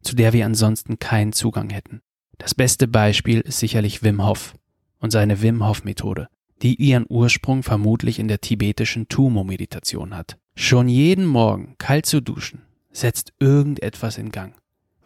zu 0.00 0.16
der 0.16 0.32
wir 0.32 0.46
ansonsten 0.46 0.98
keinen 0.98 1.34
Zugang 1.34 1.68
hätten. 1.68 2.00
Das 2.38 2.54
beste 2.54 2.88
Beispiel 2.88 3.40
ist 3.40 3.58
sicherlich 3.58 4.02
Wim 4.02 4.24
Hof 4.24 4.54
und 4.98 5.10
seine 5.10 5.42
Wim 5.42 5.66
Hof 5.66 5.84
Methode, 5.84 6.28
die 6.62 6.76
ihren 6.76 7.04
Ursprung 7.10 7.62
vermutlich 7.62 8.18
in 8.18 8.28
der 8.28 8.40
tibetischen 8.40 9.06
Tumo-Meditation 9.06 10.16
hat. 10.16 10.38
Schon 10.54 10.88
jeden 10.88 11.26
Morgen 11.26 11.74
kalt 11.76 12.06
zu 12.06 12.22
duschen 12.22 12.62
setzt 12.90 13.34
irgendetwas 13.38 14.16
in 14.16 14.32
Gang, 14.32 14.54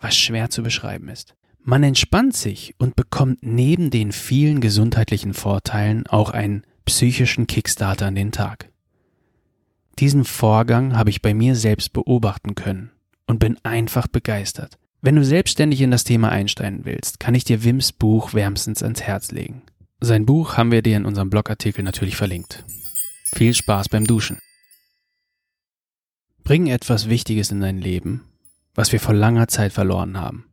was 0.01 0.17
schwer 0.17 0.51
zu 0.51 0.63
beschreiben 0.63 1.09
ist. 1.09 1.35
Man 1.65 1.83
entspannt 1.83 2.37
sich 2.37 2.77
und 2.79 2.95
bekommt 2.95 3.41
neben 3.43 3.91
den 3.91 4.13
vielen 4.13 4.61
gesundheitlichen 4.61 5.35
Vorteilen 5.35 6.07
auch 6.07 6.31
einen 6.31 6.63
psychischen 6.85 7.49
Kickstarter 7.49 8.07
an 8.07 8.15
den 8.15 8.31
Tag. 8.31 8.70
Diesen 10.01 10.25
Vorgang 10.25 10.97
habe 10.97 11.11
ich 11.11 11.21
bei 11.21 11.35
mir 11.35 11.55
selbst 11.55 11.93
beobachten 11.93 12.55
können 12.55 12.91
und 13.27 13.39
bin 13.39 13.59
einfach 13.65 14.07
begeistert. 14.07 14.79
Wenn 15.03 15.17
du 15.17 15.25
selbstständig 15.25 15.83
in 15.83 15.91
das 15.91 16.05
Thema 16.05 16.31
einsteigen 16.31 16.87
willst, 16.87 17.21
kann 17.21 17.35
ich 17.35 17.45
dir 17.45 17.65
Wims 17.65 17.93
Buch 17.93 18.33
wärmstens 18.33 18.83
ans 18.83 19.03
Herz 19.03 19.31
legen. 19.31 19.63
Sein 20.01 20.25
Buch 20.25 20.57
haben 20.57 20.73
wir 20.73 20.81
dir 20.81 20.97
in 20.97 21.05
unserem 21.05 21.29
Blogartikel 21.29 21.85
natürlich 21.85 22.17
verlinkt. 22.17 22.65
Viel 23.35 23.53
Spaß 23.53 23.91
beim 23.91 24.07
Duschen. 24.07 24.39
Bring 26.45 26.69
etwas 26.69 27.11
Wichtiges 27.11 27.51
in 27.51 27.61
dein 27.61 27.79
Leben, 27.79 28.25
was 28.75 28.93
wir 28.93 29.01
vor 29.01 29.15
langer 29.15 29.49
Zeit 29.49 29.75
verloren 29.75 30.19
haben. 30.19 30.47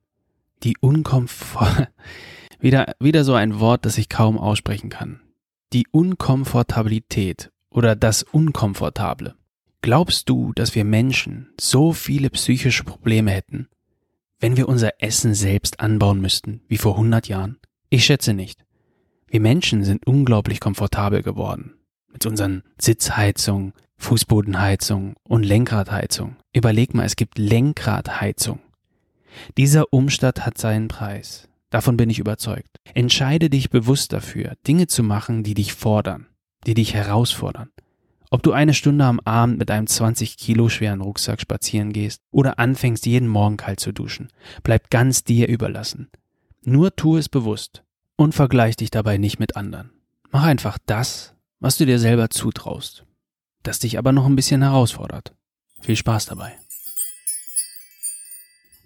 Die 0.64 0.76
Unkomfort, 0.82 1.88
wieder, 2.60 2.94
wieder 3.00 3.24
so 3.24 3.34
ein 3.34 3.62
Wort, 3.62 3.86
das 3.86 3.98
ich 3.98 4.10
kaum 4.10 4.38
aussprechen 4.38 4.90
kann. 4.90 5.22
Die 5.72 5.88
Unkomfortabilität 5.90 7.50
oder 7.70 7.96
das 7.96 8.24
Unkomfortable. 8.24 9.36
Glaubst 9.82 10.28
du, 10.30 10.54
dass 10.54 10.76
wir 10.76 10.84
Menschen 10.84 11.50
so 11.60 11.94
viele 11.94 12.30
psychische 12.30 12.84
Probleme 12.84 13.32
hätten, 13.32 13.68
wenn 14.40 14.58
wir 14.58 14.68
unser 14.68 15.02
Essen 15.02 15.34
selbst 15.34 15.80
anbauen 15.80 16.20
müssten, 16.20 16.62
wie 16.68 16.78
vor 16.78 16.94
100 16.94 17.28
Jahren? 17.28 17.58
Ich 17.90 18.06
schätze 18.06 18.34
nicht. 18.34 18.66
Wir 19.28 19.40
Menschen 19.40 19.84
sind 19.84 20.06
unglaublich 20.06 20.60
komfortabel 20.60 21.22
geworden. 21.22 21.74
Mit 22.12 22.26
unseren 22.26 22.64
Sitzheizungen, 22.80 23.74
Fußbodenheizung 23.98 25.16
und 25.24 25.44
Lenkradheizung. 25.44 26.38
Überleg 26.54 26.94
mal, 26.94 27.06
es 27.06 27.16
gibt 27.16 27.38
Lenkradheizung. 27.38 28.60
Dieser 29.58 29.94
Umstand 29.94 30.46
hat 30.46 30.58
seinen 30.58 30.88
Preis. 30.88 31.48
Davon 31.70 31.98
bin 31.98 32.10
ich 32.10 32.20
überzeugt. 32.20 32.78
Entscheide 32.94 33.50
dich 33.50 33.70
bewusst 33.70 34.14
dafür, 34.14 34.54
Dinge 34.66 34.88
zu 34.88 35.04
machen, 35.04 35.44
die 35.44 35.54
dich 35.54 35.74
fordern 35.74 36.28
die 36.68 36.74
dich 36.74 36.94
herausfordern. 36.94 37.72
Ob 38.30 38.44
du 38.44 38.52
eine 38.52 38.74
Stunde 38.74 39.06
am 39.06 39.22
Abend 39.22 39.58
mit 39.58 39.72
einem 39.72 39.88
20 39.88 40.38
Kilo 40.38 40.68
schweren 40.68 41.02
Rucksack 41.02 41.40
spazieren 41.40 41.94
gehst 41.94 42.22
oder 42.30 42.60
anfängst 42.60 43.06
jeden 43.06 43.30
Morgen 43.30 43.56
kalt 43.56 43.80
zu 43.80 43.94
duschen, 43.94 44.28
bleibt 44.64 44.92
ganz 44.92 45.24
dir 45.24 45.48
überlassen. 45.48 46.10
Nur 46.64 46.94
tu 46.96 47.16
es 47.16 47.30
bewusst 47.30 47.84
und 48.18 48.36
vergleich 48.36 48.76
dich 48.76 48.92
dabei 48.92 49.18
nicht 49.18 49.40
mit 49.40 49.56
anderen. 49.56 49.92
Mach 50.30 50.44
einfach 50.44 50.78
das, 50.86 51.34
was 51.62 51.78
du 51.78 51.86
dir 51.86 52.00
selber 52.00 52.30
zutraust, 52.30 53.06
das 53.64 53.80
dich 53.80 53.98
aber 53.98 54.12
noch 54.12 54.26
ein 54.26 54.36
bisschen 54.36 54.62
herausfordert. 54.62 55.34
Viel 55.80 55.96
Spaß 55.96 56.26
dabei. 56.26 56.58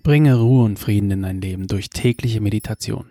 Bringe 0.03 0.35
Ruhe 0.35 0.65
und 0.65 0.77
Frieden 0.77 1.11
in 1.11 1.21
dein 1.23 1.41
Leben 1.41 1.67
durch 1.67 1.89
tägliche 1.89 2.41
Meditation. 2.41 3.10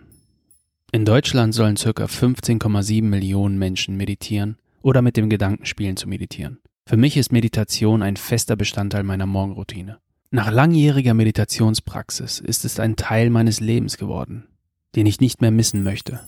In 0.93 1.05
Deutschland 1.05 1.53
sollen 1.53 1.75
ca. 1.75 1.89
15,7 1.89 3.03
Millionen 3.03 3.57
Menschen 3.57 3.95
meditieren 3.95 4.57
oder 4.81 5.01
mit 5.01 5.15
dem 5.15 5.29
Gedanken 5.29 5.65
spielen 5.65 5.95
zu 5.95 6.09
meditieren. 6.09 6.59
Für 6.85 6.97
mich 6.97 7.15
ist 7.15 7.31
Meditation 7.31 8.03
ein 8.03 8.17
fester 8.17 8.57
Bestandteil 8.57 9.03
meiner 9.03 9.25
Morgenroutine. 9.25 9.99
Nach 10.31 10.51
langjähriger 10.51 11.13
Meditationspraxis 11.13 12.39
ist 12.39 12.65
es 12.65 12.77
ein 12.77 12.97
Teil 12.97 13.29
meines 13.29 13.61
Lebens 13.61 13.97
geworden, 13.97 14.49
den 14.95 15.05
ich 15.05 15.21
nicht 15.21 15.39
mehr 15.39 15.51
missen 15.51 15.81
möchte. 15.81 16.19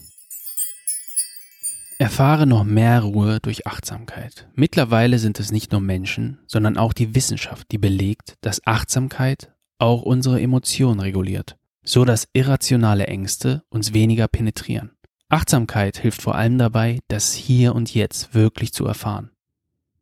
Erfahre 2.00 2.48
noch 2.48 2.64
mehr 2.64 3.02
Ruhe 3.02 3.40
durch 3.42 3.68
Achtsamkeit. 3.68 4.48
Mittlerweile 4.56 5.20
sind 5.20 5.42
es 5.42 5.52
nicht 5.52 5.74
nur 5.74 5.82
Menschen, 5.82 6.40
sondern 6.48 6.78
auch 6.78 6.94
die 6.94 7.16
Wissenschaft, 7.16 7.70
die 7.72 7.78
belegt, 7.78 8.36
dass 8.40 8.66
Achtsamkeit 8.66 9.52
auch 9.78 10.04
unsere 10.04 10.40
Emotionen 10.40 11.02
reguliert, 11.02 11.58
so 11.84 12.06
dass 12.06 12.28
irrationale 12.34 13.08
Ängste 13.08 13.64
uns 13.70 13.94
weniger 13.94 14.28
penetrieren. 14.28 14.92
Achtsamkeit 15.30 15.98
hilft 15.98 16.22
vor 16.22 16.36
allem 16.36 16.58
dabei, 16.58 17.00
das 17.08 17.34
Hier 17.34 17.76
und 17.76 17.94
Jetzt 17.94 18.34
wirklich 18.34 18.72
zu 18.74 18.86
erfahren. 18.86 19.32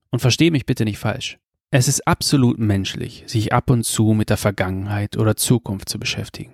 Und 0.10 0.20
verstehe 0.20 0.52
mich 0.52 0.66
bitte 0.66 0.84
nicht 0.84 1.00
falsch. 1.00 1.38
Es 1.70 1.88
ist 1.88 2.06
absolut 2.06 2.60
menschlich, 2.60 3.24
sich 3.28 3.54
ab 3.54 3.70
und 3.70 3.86
zu 3.86 4.14
mit 4.14 4.30
der 4.30 4.36
Vergangenheit 4.38 5.16
oder 5.16 5.38
Zukunft 5.38 5.88
zu 5.88 6.00
beschäftigen. 6.00 6.52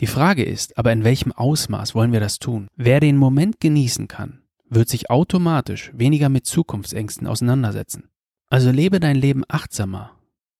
Die 0.00 0.06
Frage 0.06 0.44
ist 0.44 0.76
aber, 0.76 0.92
in 0.92 1.04
welchem 1.04 1.32
Ausmaß 1.32 1.94
wollen 1.94 2.12
wir 2.12 2.20
das 2.20 2.38
tun? 2.38 2.68
Wer 2.76 3.00
den 3.00 3.16
Moment 3.16 3.60
genießen 3.60 4.08
kann, 4.08 4.42
wird 4.68 4.90
sich 4.90 5.08
automatisch 5.08 5.90
weniger 5.94 6.28
mit 6.28 6.44
Zukunftsängsten 6.44 7.26
auseinandersetzen. 7.26 8.10
Also 8.48 8.70
lebe 8.70 9.00
dein 9.00 9.16
Leben 9.16 9.42
achtsamer 9.48 10.10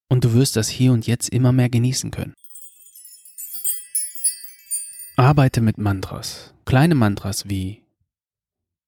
und 0.08 0.24
du 0.24 0.32
wirst 0.32 0.56
das 0.56 0.68
Hier 0.68 0.92
und 0.92 1.06
Jetzt 1.06 1.28
immer 1.28 1.52
mehr 1.52 1.68
genießen 1.68 2.10
können. 2.10 2.34
Arbeite 5.18 5.62
mit 5.62 5.78
Mantras. 5.78 6.52
Kleine 6.66 6.94
Mantras 6.94 7.48
wie 7.48 7.82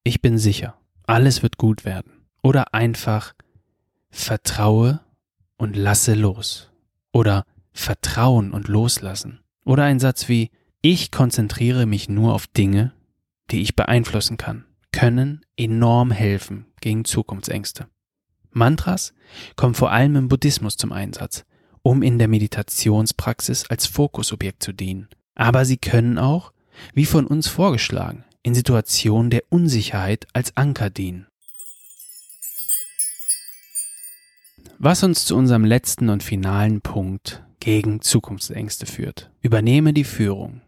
Ich 0.03 0.21
bin 0.21 0.37
sicher, 0.37 0.77
alles 1.07 1.41
wird 1.41 1.57
gut 1.57 1.85
werden. 1.85 2.11
Oder 2.43 2.75
einfach 2.75 3.33
Vertraue 4.11 4.99
und 5.57 5.75
lasse 5.75 6.13
los. 6.13 6.69
Oder 7.11 7.47
Vertrauen 7.73 8.51
und 8.51 8.67
loslassen. 8.67 9.39
Oder 9.65 9.85
ein 9.85 9.99
Satz 9.99 10.29
wie 10.29 10.51
Ich 10.81 11.09
konzentriere 11.09 11.87
mich 11.87 12.09
nur 12.09 12.35
auf 12.35 12.45
Dinge, 12.45 12.93
die 13.49 13.63
ich 13.63 13.75
beeinflussen 13.75 14.37
kann, 14.37 14.65
können 14.91 15.43
enorm 15.57 16.11
helfen 16.11 16.67
gegen 16.79 17.05
Zukunftsängste. 17.05 17.87
Mantras 18.51 19.15
kommen 19.55 19.73
vor 19.73 19.91
allem 19.91 20.15
im 20.15 20.27
Buddhismus 20.27 20.77
zum 20.77 20.91
Einsatz, 20.91 21.43
um 21.81 22.03
in 22.03 22.19
der 22.19 22.27
Meditationspraxis 22.27 23.65
als 23.65 23.87
Fokusobjekt 23.87 24.61
zu 24.61 24.73
dienen. 24.73 25.09
Aber 25.39 25.63
sie 25.63 25.77
können 25.77 26.17
auch, 26.17 26.51
wie 26.93 27.05
von 27.05 27.25
uns 27.25 27.47
vorgeschlagen, 27.47 28.25
in 28.43 28.53
Situationen 28.53 29.29
der 29.29 29.43
Unsicherheit 29.47 30.27
als 30.33 30.57
Anker 30.57 30.89
dienen. 30.89 31.27
Was 34.79 35.01
uns 35.01 35.23
zu 35.23 35.37
unserem 35.37 35.63
letzten 35.63 36.09
und 36.09 36.23
finalen 36.23 36.81
Punkt 36.81 37.41
gegen 37.61 38.01
Zukunftsängste 38.01 38.85
führt. 38.85 39.31
Übernehme 39.41 39.93
die 39.93 40.03
Führung. 40.03 40.59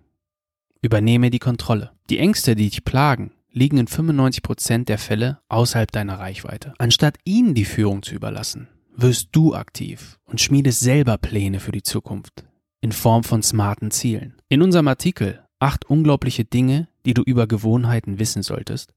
Übernehme 0.81 1.31
die 1.31 1.39
Kontrolle. 1.39 1.91
Die 2.09 2.19
Ängste, 2.19 2.55
die 2.55 2.69
dich 2.69 2.85
plagen, 2.85 3.33
liegen 3.51 3.77
in 3.77 3.87
95% 3.87 4.85
der 4.85 4.99
Fälle 4.99 5.41
außerhalb 5.49 5.91
deiner 5.91 6.17
Reichweite. 6.17 6.73
Anstatt 6.77 7.17
ihnen 7.25 7.55
die 7.55 7.65
Führung 7.65 8.03
zu 8.03 8.15
überlassen, 8.15 8.69
wirst 8.95 9.29
du 9.33 9.53
aktiv 9.53 10.17
und 10.23 10.39
schmiedest 10.39 10.79
selber 10.79 11.17
Pläne 11.17 11.59
für 11.59 11.73
die 11.73 11.83
Zukunft 11.83 12.45
in 12.79 12.93
Form 12.93 13.25
von 13.25 13.43
smarten 13.43 13.91
Zielen. 13.91 14.40
In 14.51 14.61
unserem 14.61 14.89
Artikel 14.89 15.41
Acht 15.59 15.85
unglaubliche 15.85 16.43
Dinge, 16.43 16.89
die 17.05 17.13
du 17.13 17.21
über 17.21 17.47
Gewohnheiten 17.47 18.19
wissen 18.19 18.43
solltest, 18.43 18.93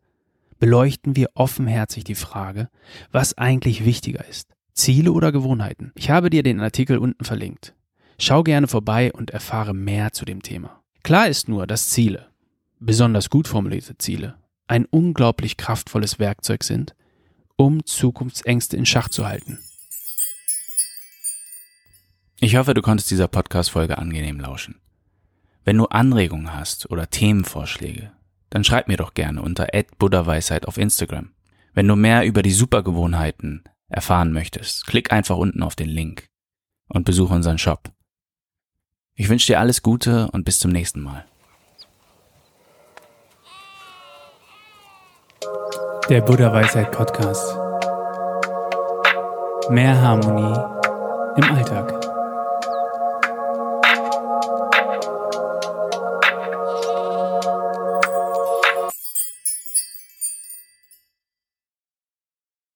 beleuchten 0.59 1.15
wir 1.15 1.29
offenherzig 1.35 2.03
die 2.03 2.17
Frage, 2.17 2.71
was 3.13 3.39
eigentlich 3.39 3.85
wichtiger 3.85 4.27
ist, 4.27 4.49
Ziele 4.73 5.13
oder 5.13 5.31
Gewohnheiten. 5.31 5.93
Ich 5.95 6.11
habe 6.11 6.29
dir 6.29 6.43
den 6.43 6.59
Artikel 6.59 6.99
unten 6.99 7.25
verlinkt. 7.25 7.73
Schau 8.19 8.43
gerne 8.43 8.67
vorbei 8.67 9.13
und 9.13 9.31
erfahre 9.31 9.75
mehr 9.75 10.11
zu 10.11 10.25
dem 10.25 10.43
Thema. 10.43 10.83
Klar 11.05 11.29
ist 11.29 11.49
nur, 11.49 11.69
dass 11.69 11.89
Ziele, 11.89 12.27
besonders 12.81 13.31
gut 13.31 13.47
formulierte 13.47 13.97
Ziele, 13.97 14.35
ein 14.67 14.87
unglaublich 14.87 15.57
kraftvolles 15.57 16.19
Werkzeug 16.19 16.65
sind, 16.65 16.97
um 17.55 17.87
Zukunftsängste 17.87 18.77
in 18.77 18.87
Schach 18.87 19.09
zu 19.09 19.25
halten. 19.25 19.61
Ich 22.41 22.57
hoffe, 22.57 22.75
du 22.75 22.83
konntest 22.83 23.13
dieser 23.13 23.29
Podcast-Folge 23.29 23.99
angenehm 23.99 24.41
lauschen. 24.41 24.81
Wenn 25.65 25.79
du 25.79 25.87
Anregungen 25.87 26.55
hast 26.55 26.91
oder 26.91 27.09
Themenvorschläge, 27.09 28.13
dann 28.51 28.65
schreib 28.65 28.87
mir 28.87 28.99
doch 28.99 29.15
gerne 29.15 29.41
unter 29.41 29.67
buddhaweisheit 29.99 30.69
auf 30.69 30.77
Instagram. 30.77 31.31
Wenn 31.73 31.89
du 31.89 31.97
mehr 31.97 32.25
über 32.27 32.43
die 32.43 32.53
Supergewohnheiten 32.53 33.65
erfahren 33.89 34.33
möchtest, 34.33 34.87
klick 34.87 35.11
einfach 35.11 35.37
unten 35.37 35.63
auf 35.63 35.75
den 35.75 35.89
Link 35.89 36.29
und 36.89 37.05
besuche 37.05 37.35
unseren 37.35 37.59
Shop. 37.59 37.91
Ich 39.15 39.29
wünsche 39.29 39.47
dir 39.47 39.61
alles 39.61 39.83
Gute 39.83 40.31
und 40.33 40.45
bis 40.45 40.59
zum 40.59 40.71
nächsten 40.71 41.01
Mal. 41.01 41.25
Der 46.11 46.21
Buddha 46.21 46.53
Weisheit 46.53 46.93
Podcast. 46.93 47.57
Mehr 49.71 49.99
Harmonie 49.99 50.59
im 51.37 51.45
Alltag. 51.45 52.04